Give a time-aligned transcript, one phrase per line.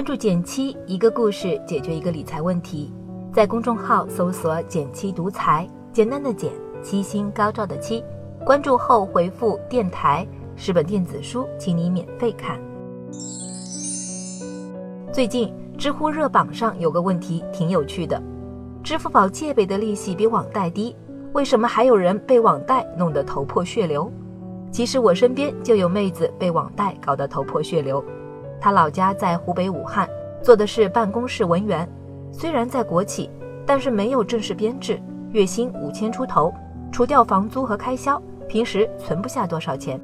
[0.00, 2.90] 关注减七，一个故事解决一个理财问题。
[3.34, 6.50] 在公众号搜索“减七独裁，简单的简，
[6.82, 8.02] 七星高照的七。
[8.42, 12.58] 关注后回复“电台”，十本电子书，请你免费看。
[15.12, 18.18] 最近知乎热榜上有个问题挺有趣的：
[18.82, 20.96] 支付宝借呗的利息比网贷低，
[21.34, 24.10] 为什么还有人被网贷弄得头破血流？
[24.72, 28.02] 其实我身边就有妹子被网贷搞得头破血流。
[28.60, 30.08] 他老家在湖北武汉，
[30.42, 31.88] 做的是办公室文员，
[32.30, 33.30] 虽然在国企，
[33.66, 36.52] 但是没有正式编制，月薪五千出头，
[36.92, 40.00] 除掉房租和开销，平时存不下多少钱。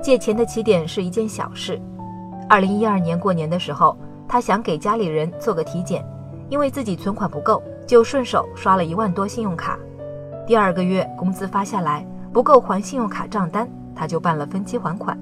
[0.00, 1.80] 借钱的起点是一件小事。
[2.48, 3.96] 二零一二年过年的时候，
[4.28, 6.04] 他想给家里人做个体检，
[6.48, 9.76] 因为自己存款不够，就顺手刷了一万多信用卡。
[10.46, 12.06] 第二个月工资发下来。
[12.30, 13.66] 不够还信用卡账单，
[13.96, 15.18] 他就办了分期还款，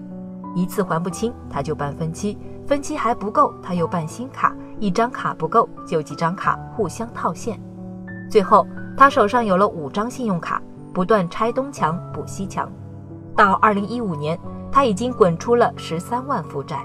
[0.56, 7.60] 一次还不清，他就办分期，分期还不够，他又办新卡，一张卡不够就几张卡互相套现，
[8.30, 10.62] 最后他手上有了五张信用卡，
[10.94, 12.72] 不断拆东墙补西墙，
[13.36, 14.38] 到二零一五年，
[14.72, 16.82] 他已经滚出了十三万负债，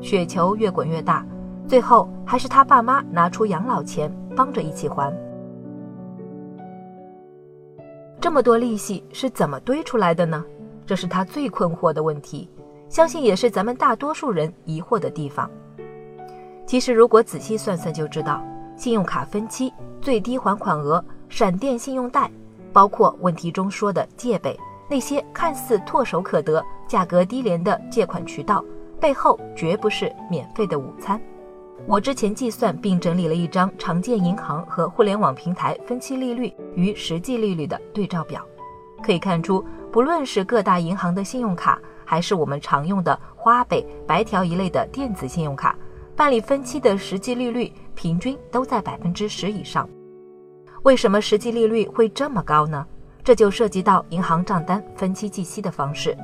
[0.00, 1.26] 雪球越滚越大，
[1.66, 5.12] 最后还是他爸妈拿出养老钱帮着一起还。
[8.20, 10.44] 这么多利息是怎么堆出来的呢？
[10.86, 12.48] 这是他最困惑的问题，
[12.90, 15.48] 相信也是咱们大多数人疑惑的地方。
[16.66, 18.42] 其实，如果仔细算算就知道，
[18.76, 22.28] 信用卡分期、最低还款额、闪电信用贷，
[22.72, 28.64] 包括问题中说的借呗，那些看似唾手可得、价格低廉的借款渠道，
[28.98, 31.20] 背后绝不是免费的午餐。
[31.86, 38.44] 我之前计算并整理了一张常见银行和互联网平台分期利率与实际利率的对照表，
[39.00, 45.76] 可以看出，不论是各大银行的信用卡，还是我们常用的花呗、白条一类的电子信用卡，
[46.16, 49.88] 办理分期的实际利率平均都在百分之十以上。
[50.82, 52.84] 为什么实际利率会这么高呢？
[53.22, 56.18] 这就涉及到银行账单分期计息的方式。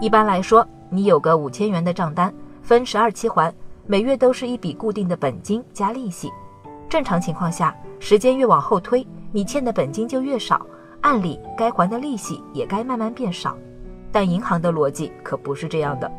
[0.00, 2.32] 一般来说，你有个五千元的账单，
[2.62, 3.54] 分十二期还。
[3.86, 6.32] 每月都是一笔固定的本金加利息，
[6.88, 10.66] 正常情况下，时间越往后推，你欠的本金就越少，
[11.02, 13.54] 按理该还的利息也该慢慢变少。
[14.12, 16.10] 但银行的逻辑可不是这样的，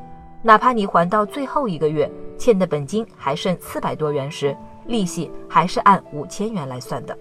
[0.41, 4.55] 哪怕你还到最后一个月，欠的本金还剩四百多元时，
[4.85, 7.17] 利息还是按五千元来算的。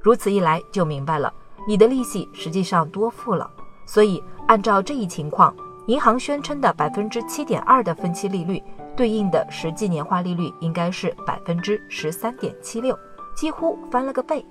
[0.00, 1.32] 如此一来就明白了，
[1.66, 3.50] 你的利息实际上多付了。
[3.86, 5.54] 所以按照这一情况，
[5.86, 8.62] 银行宣称的百分之七点二的分期利率。
[8.96, 12.98] 对应的实际年化利率应该是百分之十三点七六，
[13.34, 14.44] 几乎翻了个倍。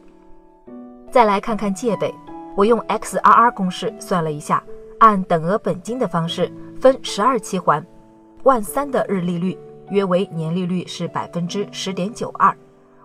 [1.12, 2.12] 再来看看借呗，
[2.56, 4.64] 我用 XRR 公式算了一下，
[5.00, 7.86] 按等额本金的方式分十二期还，
[8.44, 9.58] 万三的日利率
[9.90, 12.56] 约为年利率是百分之十点九二，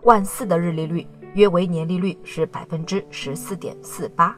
[0.03, 4.37] 万四的日利率约为年利率是百分之十四点四八。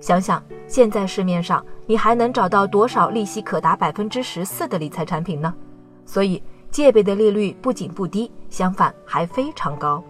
[0.00, 5.54] 想想现在市面上你还能找到多少利息可达百分之十四的理财产品呢？
[6.04, 6.42] 所以
[6.72, 10.02] 借呗的利率不仅不低，相反还非常高。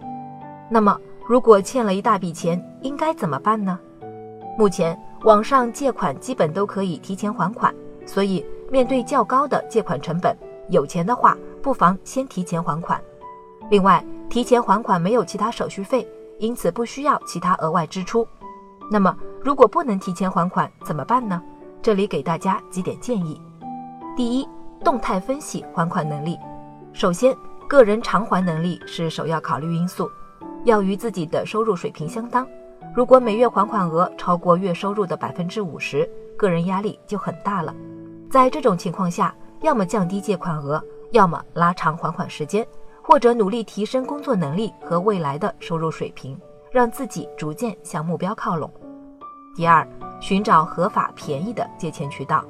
[0.67, 3.79] 那么，如果欠了一大笔钱，应该怎么办呢？
[4.57, 7.73] 目前网上借款基本都可以提前还款，
[8.05, 10.35] 所以面对较高的借款成本，
[10.69, 13.01] 有钱的话不妨先提前还款。
[13.69, 16.05] 另外，提前还款没有其他手续费，
[16.39, 18.27] 因此不需要其他额外支出。
[18.91, 21.41] 那么，如果不能提前还款怎么办呢？
[21.81, 23.41] 这里给大家几点建议：
[24.17, 24.47] 第一，
[24.83, 26.37] 动态分析还款能力，
[26.91, 27.33] 首先，
[27.69, 30.11] 个人偿还能力是首要考虑因素，
[30.65, 32.45] 要与自己的收入水平相当。
[32.95, 37.73] 如果每月还款额超过月收入的百分之五十，个人压力就很大了。
[38.29, 40.79] 在这种情况下，要么降低借款额，
[41.11, 42.63] 要么拉长还款时间，
[43.01, 46.39] 或者努力提升工作能力和未来的收入水平，
[46.71, 48.71] 让自己逐渐向目标靠拢。
[49.55, 49.87] 第二，
[50.19, 52.45] 寻找合法便宜的借钱渠道。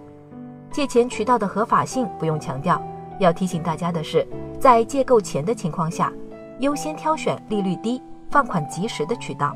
[0.70, 2.82] 借钱渠道的合法性不用强调，
[3.18, 4.28] 要提醒大家的是，
[4.60, 6.12] 在借够钱的情况下，
[6.60, 9.56] 优先挑选利率低、放款及时的渠道。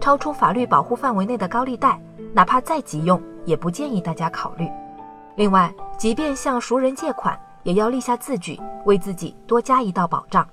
[0.00, 2.00] 超出法律保护范围内的高利贷，
[2.32, 4.66] 哪怕再急用，也不建议大家考虑。
[5.36, 10.46] 另外，即便向熟人借款，也要立下字据，为自己多加一道保障。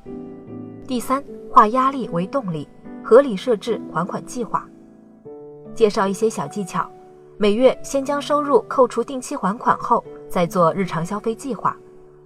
[0.86, 2.68] 第三，化压力为动力，
[3.04, 4.68] 合理设置还款计划。
[5.74, 6.90] 介绍一些小技巧。
[7.40, 11.78] 每月先将收入扣除定期还款后，再做日常消费计划，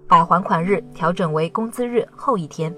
[0.07, 2.73] 把还款日调整为工资日后一天，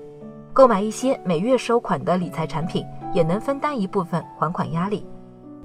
[0.52, 2.84] 购买一些每月收款的理财产品，
[3.14, 5.06] 也能分担一部分还款压力。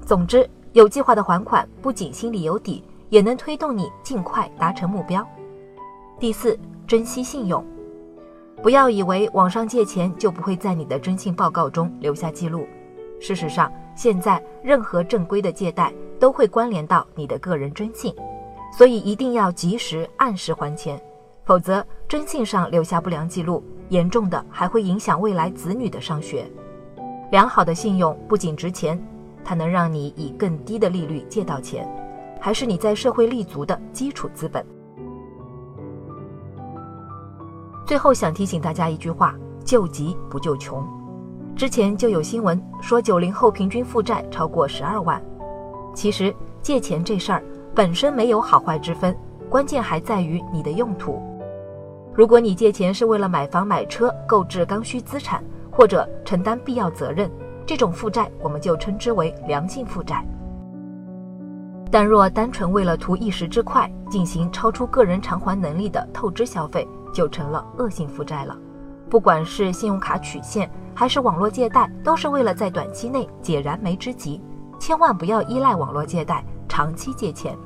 [0.05, 5.27] 总之，有计划的还款不仅心里有底，也能推动你尽快达成目标。
[6.19, 6.57] 第四，
[6.87, 7.65] 珍惜信用。
[8.61, 12.67] 不要以为网上借钱就不会在你的征信报告中留下记录。
[13.19, 18.13] 事实上，现在任何正规的借贷都会关联到你的个人征信，
[18.77, 21.01] 所以一定要及时按时还钱，
[21.45, 26.45] 否则征信上留下不良记录，严重的还会影响未来子女的上学。
[27.31, 28.99] 良好的信用不仅值钱，
[29.43, 31.87] 它能让你以更低的利率借到钱，
[32.39, 34.65] 还是你在社会立足的基础资本。
[37.85, 40.83] 最后想提醒大家一句话：救急不救穷。
[41.55, 45.21] 之前就有新闻说九零后平均负债超过十二万。
[45.93, 47.43] 其实借钱这事儿
[47.75, 49.15] 本身没有好坏之分，
[49.49, 51.21] 关键还在于你的用途。
[52.13, 55.43] 如果你借钱是为了买房买车、购置刚需资产，
[55.79, 57.31] 或者承担必要责任，
[57.65, 60.21] 这种负债我们就称之为良性负债。
[61.89, 68.57] 但若单纯为了图一时之快，进行超出个人偿还能力的透支消费，就成了恶性负债了。
[69.09, 74.41] 不管是信用卡取现还是网络借贷，都是为了在短期内解燃眉之急。
[74.81, 77.57] 千万不要依赖网络借贷长期借钱。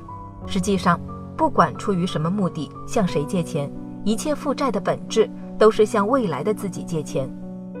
[0.46, 1.00] 实际上，
[1.36, 3.68] 不管出于什么目的向谁借钱，
[4.04, 5.28] 一切负债的本质
[5.58, 7.28] 都是向未来的自己借钱。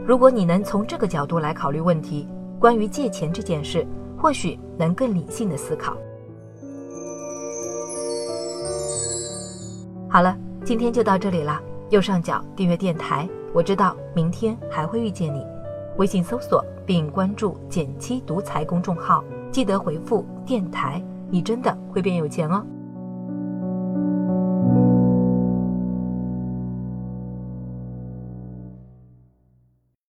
[0.06, 2.28] 如果你能从这个角度来考虑问题，
[2.58, 3.86] 关于借钱这件事，
[4.18, 5.96] 或许能更理性的思考。
[10.10, 11.58] 好了，今天就到这里了。
[11.88, 15.42] 右上角订阅电台，我知道明天还会遇见你。
[15.96, 22.62] 微信搜索并关注“减七独裁”公众号，记得回复“电台”，你真的会变有钱哦。